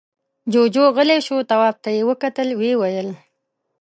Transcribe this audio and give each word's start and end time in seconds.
جُوجُو 0.51 0.85
غلی 0.95 1.19
شو، 1.25 1.37
تواب 1.49 1.75
ته 1.83 1.89
يې 1.95 2.03
وکتل، 2.09 2.49
ويې 2.59 2.73
ويل: 2.81 3.09